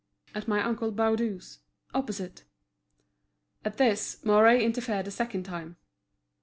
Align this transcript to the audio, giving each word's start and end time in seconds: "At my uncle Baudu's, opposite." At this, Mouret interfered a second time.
"At 0.33 0.47
my 0.47 0.63
uncle 0.63 0.91
Baudu's, 0.91 1.59
opposite." 1.93 2.43
At 3.63 3.77
this, 3.77 4.25
Mouret 4.25 4.63
interfered 4.63 5.05
a 5.07 5.11
second 5.11 5.43
time. 5.43 5.77